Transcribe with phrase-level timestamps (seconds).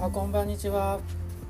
[0.00, 0.98] おはこんばんにちは。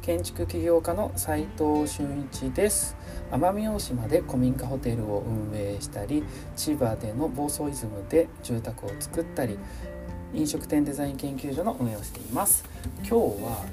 [0.03, 2.97] 建築起業家の斉藤俊一です。
[3.31, 6.25] 奄美大島で古民家ホテルを運営したり
[6.57, 9.57] 千葉での房総イズムで住宅を作ったり
[10.35, 12.65] 飲食店デザイン研究所の運営をしています。
[12.99, 13.65] 今日は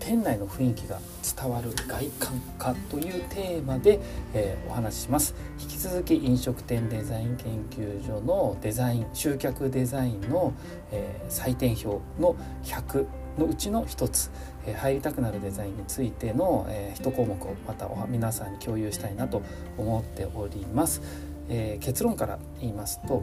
[0.00, 1.00] 店内の雰囲気が
[1.34, 3.98] 伝わる外観化というテーマで、
[4.34, 5.34] えー、お話しします。
[5.58, 10.52] 引き続き飲食店デザイン研究所のデザイン集客デザインの、
[10.92, 13.06] えー、採点表の100
[13.38, 14.30] のうちの一つ、
[14.66, 19.42] え、入りたくなるデザインについての、え、1項目をまた皆さんに共有したいなと
[19.76, 21.02] 思っております、
[21.48, 23.22] えー、結論から言いますと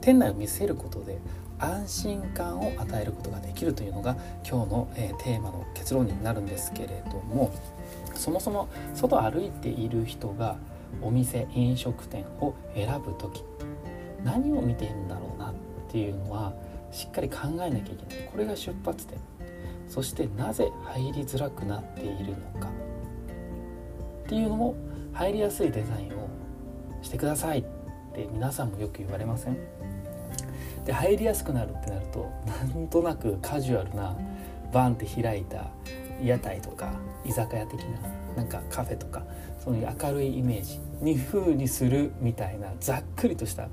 [0.00, 1.18] 店内を見せることで
[1.58, 4.16] 安心感を与えることができるというのが
[4.48, 7.52] 今日の、えー、テーマの結論になるんですけれども
[8.14, 10.56] そもそも外歩いている人が
[11.00, 13.42] お店飲食店を選ぶ時
[14.22, 15.54] 何を見ているんだろうなっ
[15.90, 16.52] ていうのは
[16.90, 18.28] しっかり考えなきゃいけない。
[18.30, 19.18] これが出発点。
[19.88, 22.70] そしてなぜ入りづらくなっているのか。
[24.24, 24.74] っていうのも
[25.12, 26.28] 入りやすいデザインを
[27.02, 27.64] してくださいっ
[28.14, 29.58] て皆さんもよく言われません？
[30.84, 34.16] で入りやすくなるってなるとなんとなくカジュアルな
[34.72, 35.66] バンって開いた
[36.22, 36.92] 屋台とか
[37.24, 39.24] 居酒屋的ななんかカフェとか
[39.62, 43.68] そういう明るいイメージに風にするみたいなざっくりとした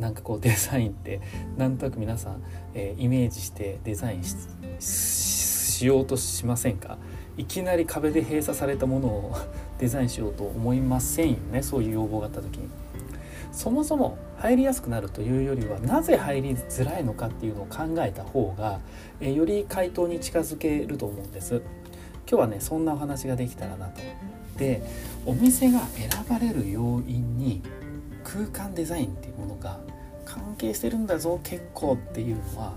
[0.00, 1.20] なんかこうデザインって
[1.56, 2.42] なんとなく皆さん、
[2.74, 4.22] えー、イメージしてデザイン
[4.80, 6.98] しようとしませんか？
[7.36, 9.36] いきなり壁で閉鎖されたものを
[9.78, 11.62] デザインしようと思いませんよね？
[11.62, 12.68] そういう要望があった時に。
[13.52, 18.78] そもそも入りやすくなるというよりはなぜ入りづらいのかっていうのを考えた方が、
[19.20, 21.56] えより回答に近づけると思うんです。
[22.30, 24.00] 今日はねそんなお話ができたらなと。
[24.56, 24.82] で
[25.26, 27.62] お店が選ばれる要因に
[28.32, 29.80] 空間デザインっていうものが
[30.24, 32.74] 関係してるんだぞ結構っていうのは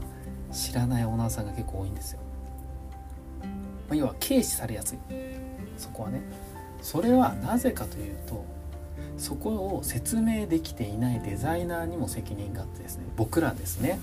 [0.51, 2.19] 知らないオーナーさんが結構多いんですよ、
[3.41, 3.47] ま
[3.91, 4.97] あ、要は軽視されやすい。
[5.77, 6.21] そこはね。
[6.81, 8.45] それはなぜかというと
[9.17, 13.05] そこを説明できていないデザイナーにも責任があってですね。
[13.15, 13.99] 僕らですね。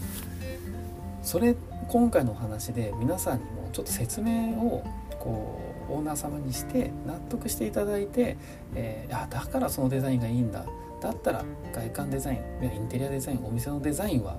[1.22, 1.56] それ
[1.88, 4.84] 今回のお話で皆さんにもちょっと説明を
[5.18, 8.36] こうオーナー様にして納得していただいて、
[8.74, 10.64] えー、あだからそのデザインがいいんだ。
[11.00, 14.36] だったら外観デザインインテリアデザインお店のデザインは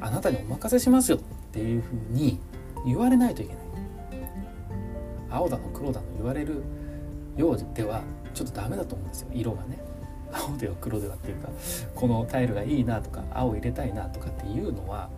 [0.00, 1.20] あなたにお任せしますよっ
[1.52, 2.40] ていうふうに
[2.84, 3.66] 言われないといけない。
[5.30, 6.62] 青だの黒だの言われる
[7.36, 8.02] ようでは
[8.32, 9.28] ちょっとダメだと思うんですよ。
[9.32, 9.78] 色がね。
[10.32, 11.48] 青では黒ではっていうか
[11.94, 15.08] このタイルがいいなとか青入れたいなとかっていうのは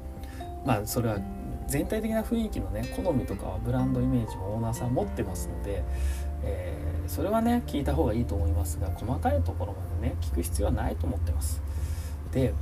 [0.65, 1.19] まあそれは
[1.67, 5.83] 全体的な雰囲気のね好みとかはブランドイメージもオーナーさん持ってますので、
[6.43, 11.60] えー、それはね聞いた方がいいと思いますが細かいところまでね聞く必要はないと思ってます。
[12.32, 12.54] で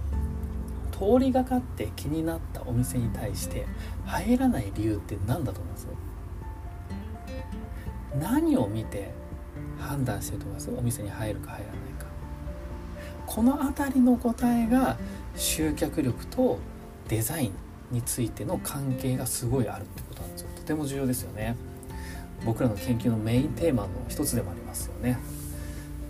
[0.93, 3.67] 通りがかって気になったお店に対して
[4.07, 5.87] 入らない理由って何だと思います？
[8.19, 9.11] 何を見て
[9.79, 10.71] 判断してると思います？
[10.71, 12.07] お店に入るか入らないか。
[13.27, 14.97] この辺りの答えが
[15.35, 16.59] 集客力と
[17.09, 17.53] デザイン
[17.91, 20.49] についての関係がすごいあるってことなんですよ。
[20.57, 21.57] とても重要ですよね。
[22.45, 25.19] 僕らの研究のメインテーマの一つでもありますよね。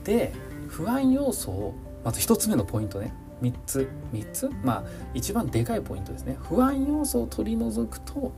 [0.05, 0.33] で
[0.69, 3.13] 不安要素をまず1つ目のポイントね。
[3.43, 3.89] 3つ。
[4.13, 4.51] 3つ？
[4.63, 6.37] まあ一番でかいポイントですね。
[6.41, 8.33] 不安要素を取り除くと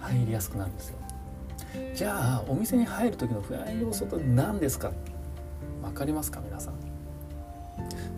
[0.00, 0.98] 入りやすくなるんですよ。
[1.94, 4.92] じゃあお店に入る時の不安要素と何ですか？
[5.82, 6.74] 分かりますか皆さん？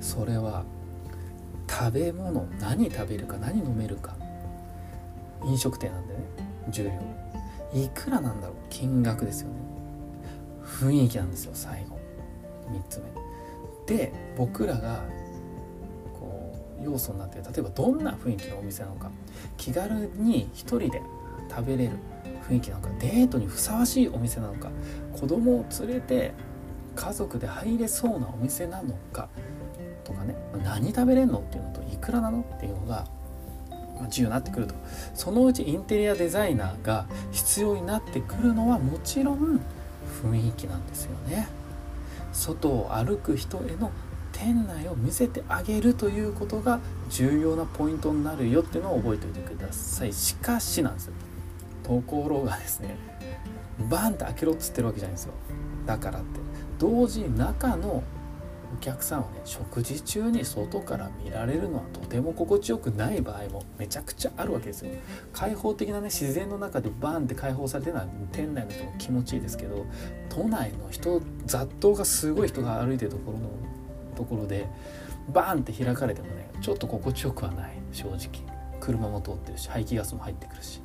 [0.00, 0.64] それは
[1.68, 4.14] 食べ物何食べるか何飲めるか。
[5.44, 6.20] 飲食店なんでね
[6.70, 6.90] 重要。
[7.72, 9.54] いくらなんだろう金額ですよね。
[10.64, 11.98] 雰囲気なんですよ最後。
[12.70, 13.00] 3つ
[13.88, 13.96] 目。
[13.96, 15.04] で僕らが
[16.18, 19.10] こう要素になってる例えばどんな雰囲気のお店なのか。
[19.56, 21.02] 気軽に一人で
[21.48, 21.92] 食べれる
[22.48, 22.88] 雰囲気なのか。
[22.98, 24.70] デートにふさわしいお店なのか。
[25.12, 26.32] 子供を連れて
[26.94, 29.28] 家族で入れそうなお店なのか。
[30.04, 30.34] とかね。
[30.64, 33.06] 何食べれんのっていうのといくらなのっていうのが
[34.08, 34.74] 重要になってくると
[35.14, 39.60] そのうちインテリアデザイナーが必要になってくるのはもちろん
[40.22, 41.48] 雰囲気なんですよね。
[42.32, 43.90] 外を歩く人への
[44.32, 50.12] 店内を見せてあげるということが重要なポイントになるよっていうのを覚えておいてください。
[50.12, 51.12] しかしなんですよ。
[51.82, 52.96] ところがですね
[53.90, 55.32] バンって開けろっつってるわけじゃないんですよ。
[55.86, 56.40] だからって。
[56.78, 58.02] 同時に中の
[58.74, 64.90] お客さんをね食事中に外から見られるのはとても心地よくない場合もめちゃくちゃあるわけですよ。
[65.32, 69.86] 開放的なね自然の中でバーンって開放されてるのは店内の人も気持ちいいですけど
[70.28, 73.50] 都内の人雑踏がすごい人が歩いてるところの
[74.16, 74.66] ところで
[75.32, 78.56] バーンって開かれてもねちょっと心地よくはない正直。
[78.78, 80.80] 車も通ってるし排気ガスも入ってくるし。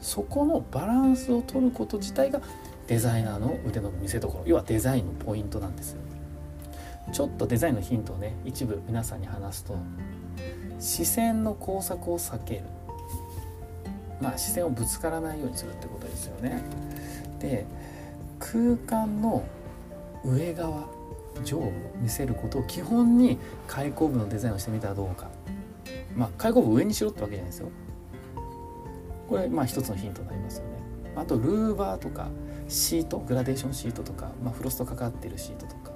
[0.00, 2.40] そこのバランスを取ること自体が
[2.86, 6.00] デザイナーの腕の見せ所要はデザインのポイントなんですよ。
[7.12, 9.76] ちょっとデザインのヒントをね一部皆さんに話すと
[10.78, 12.62] 視線の工作を避ける。
[14.20, 16.62] まあ視線をぶつからないようにするってことですよね。
[17.38, 17.66] で
[18.38, 19.44] 空間の
[20.24, 20.88] 上側
[21.44, 25.28] 上を見せることを基本に開口部のデザインをしてみたらどうか。
[26.14, 27.68] まあ開口部上にしろってわけじゃないですよ。
[29.28, 30.70] これまあ一つのヒントになりますよね。
[31.16, 32.28] あとルーバーとか
[32.68, 35.89] シートグラデーションシートとか、まあ、フロストかかってるシートとか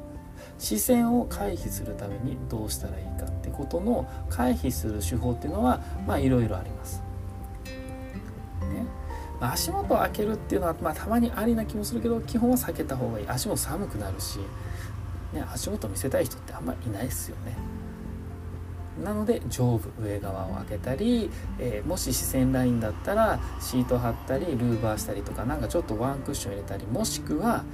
[0.58, 7.02] 視線を回避するためにどうしたらいいかってことの回避する手法っていうのはまあいろいろあります。
[7.64, 8.86] ね、
[9.40, 14.38] 足元を開けるっていうのは、まあ、たまにありな気もするけど基本は避けた方がいい足も寒くなるし、
[15.32, 17.56] ね、足元見せたい人ってあんまりいないですよね。
[19.02, 21.28] なので上部上側を開けたり、
[21.58, 27.64] えー、もし視線ラインだったらシート貼ったりルーバーしたりとかなんかちょっとワンクッション入れたりもしくは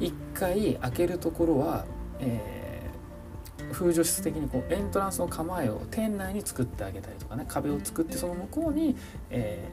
[0.00, 1.84] 1回開けるところは、
[2.20, 8.96] えー、風除室的にこうエントランスの構えを店内に作ってあげたりとかね壁を作ってその向こうに、
[9.30, 9.68] え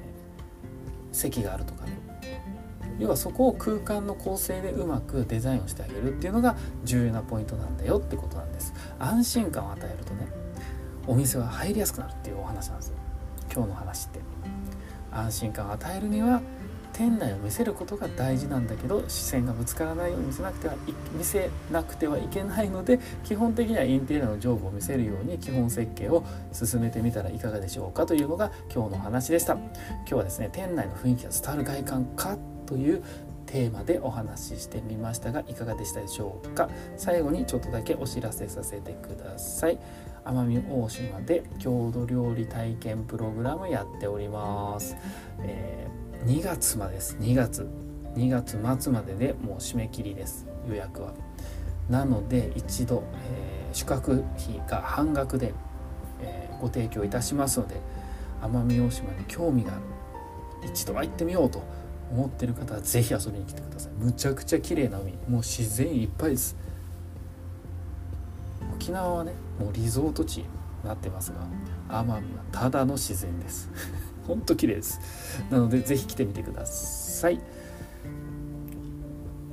[1.12, 2.00] ー、席があるとかね。
[2.97, 6.56] 要はそこを空間の構成でうまくデザインをしてあげるっていうのが
[6.86, 8.74] 重要なポイントなんだよってことなんです。
[9.00, 10.27] 安心感を与えるとね
[11.06, 12.95] お店は入りやすくなるっていうお話なんですよ。
[13.53, 14.19] 今日の話って。
[15.12, 16.42] 安心感を与えるには
[16.97, 20.75] 店内を見せることが大事なんだけど視線がぶつからないように見せなくては
[21.12, 29.56] 見せなくてはいけないので基本的にはインテリアの上部を見せるように基本設計を進めてみたらいかがでしょうかというのが今日のお話でした。
[29.56, 33.03] 今日はですね店内の雰囲気が伝わる外観かという
[33.45, 36.69] テーマでお話ししてみましたがいかがでしたでしょうか。
[36.95, 39.77] 最後にちょっとだけお知らせさせてください。
[40.24, 44.97] 奄美大島で郷土料理体験プログラムやっております、
[45.44, 47.18] えー、2月までです。
[47.19, 47.69] 2月。
[48.16, 50.48] 2月末まででもう締め切りです。
[50.68, 51.13] 予約は。
[51.89, 55.54] なので一度、えー、宿泊費が半額で、
[56.22, 57.75] えー、ご提供いたしますので
[58.42, 59.81] 奄美大島に興味がある。
[60.68, 61.62] 一度は行ってみようと
[62.12, 63.92] 思ってる方は是非遊びに来てください。
[64.00, 65.12] むちゃくちゃ綺麗な海。
[65.12, 66.56] もう自然いっぱいです。
[68.74, 70.45] 沖縄はねもうリゾート地に
[70.83, 73.69] なってますが奄美はただの自然です。
[74.27, 75.00] ほんと綺麗です。
[75.50, 77.39] なので是非来てみてください。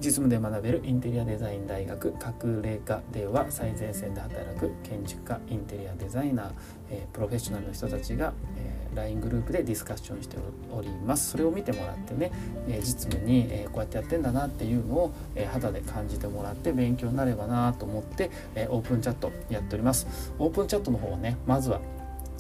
[0.03, 6.51] 実務で学べるインテリアデザイン大学隠れ家では最前線で働く建築家インテリアデザイナー、
[6.91, 10.37] えー、プロフェッショナルの人たちが、えー、LINE グループでディスカッションして
[10.73, 11.31] おります。
[11.31, 12.33] それを見てもらってね、
[12.67, 20.33] えー、実務に、えこうやってやってんだなっていうのを、え肌で感じてもらって勉強になればなと思って、えオープンチャットやっております。
[20.41, 21.81] オープンチャットの方はねまずは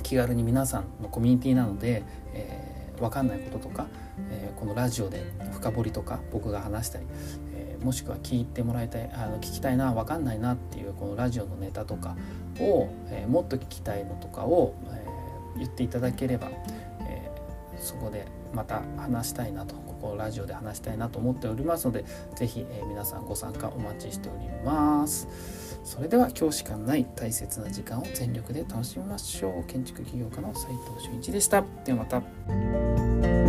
[0.03, 2.03] 気軽に皆さんのコミュニティなので、
[2.35, 3.87] えー、分かんないこととか、
[4.31, 7.07] えー、このラジオで深掘りとか僕が話したり
[7.55, 12.17] え、もしくは聞いてもらいたいあの聞きたいな分かんないなっていうこのラジオのネタとか
[12.61, 16.51] を、えー、もっと聞きたいのとかを、えー、言っていただければ、
[17.01, 22.05] えー、そこでまた話したいなとこうラジオで話したいなと思っておりますので
[22.35, 25.29] 是非、え皆さんご参加お待ちしております。
[25.85, 29.65] それでは今日しかない大切な時間を全力で楽しみましょう。
[29.65, 31.65] 建築起業家の斉藤俊一でした。
[31.85, 33.42] ではまた。